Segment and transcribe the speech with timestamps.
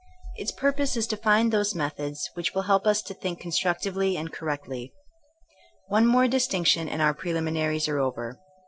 [0.35, 4.33] Its purpose is to find those methods which will help us to think constructively and
[4.33, 4.91] correctly.
[5.89, 8.39] One more distinction and our preliminaries are over.